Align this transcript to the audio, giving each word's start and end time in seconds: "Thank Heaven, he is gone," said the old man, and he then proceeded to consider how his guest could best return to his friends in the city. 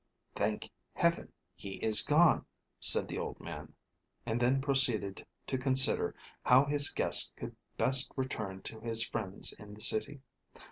"Thank 0.33 0.71
Heaven, 0.95 1.31
he 1.55 1.73
is 1.75 2.01
gone," 2.01 2.47
said 2.79 3.07
the 3.07 3.19
old 3.19 3.39
man, 3.39 3.75
and 4.25 4.41
he 4.41 4.49
then 4.49 4.59
proceeded 4.59 5.23
to 5.45 5.59
consider 5.59 6.15
how 6.41 6.65
his 6.65 6.89
guest 6.89 7.35
could 7.37 7.55
best 7.77 8.11
return 8.15 8.63
to 8.63 8.79
his 8.79 9.05
friends 9.05 9.53
in 9.53 9.75
the 9.75 9.81
city. 9.81 10.21